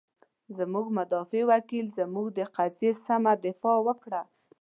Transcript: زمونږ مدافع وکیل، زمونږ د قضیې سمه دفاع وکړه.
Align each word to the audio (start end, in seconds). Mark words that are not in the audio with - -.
زمونږ 0.57 0.87
مدافع 0.97 1.41
وکیل، 1.51 1.85
زمونږ 1.97 2.27
د 2.37 2.39
قضیې 2.55 2.91
سمه 3.05 3.33
دفاع 3.45 3.77
وکړه. 3.87 4.21